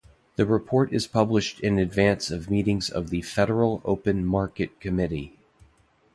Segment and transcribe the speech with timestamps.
[0.35, 5.37] The report is published in advance of meetings of the Federal Open Market Committee.